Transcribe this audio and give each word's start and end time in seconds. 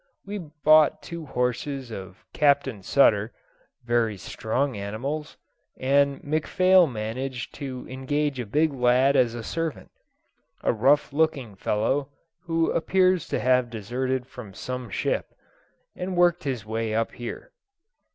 We 0.25 0.39
bought 0.39 1.03
two 1.03 1.27
horses 1.27 1.91
of 1.91 2.25
Captain 2.33 2.81
Sutter 2.81 3.33
(very 3.85 4.17
strong 4.17 4.75
animals), 4.75 5.37
and 5.79 6.19
McPhail 6.23 6.91
managed 6.91 7.53
to 7.59 7.85
engage 7.87 8.39
a 8.39 8.47
big 8.47 8.73
lad 8.73 9.15
as 9.15 9.35
a 9.35 9.43
servant 9.43 9.91
a 10.63 10.73
rough 10.73 11.13
looking 11.13 11.53
fellow, 11.55 12.09
who 12.45 12.71
appears 12.71 13.27
to 13.27 13.39
have 13.39 13.69
deserted 13.69 14.25
from 14.25 14.55
some 14.55 14.89
ship, 14.89 15.35
and 15.95 16.17
worked 16.17 16.45
his 16.45 16.65
way 16.65 16.95
up 16.95 17.11
here. 17.11 17.51